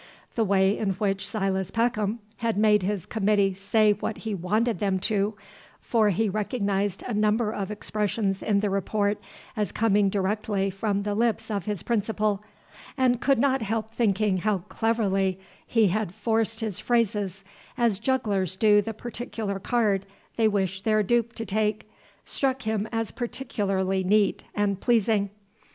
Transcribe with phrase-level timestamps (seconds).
[0.33, 4.97] The way in which Silas Peckham had made his Committee say what he wanted them
[5.01, 5.35] to
[5.79, 9.19] for he recognized a number of expressions in the Report
[9.55, 12.41] as coming directly from the lips of his principal,
[12.97, 17.43] and could not help thinking how cleverly he had forced his phrases,
[17.77, 21.87] as jugglers do the particular card they wish their dupe to take
[22.25, 25.29] struck him as particularly neat and pleasing.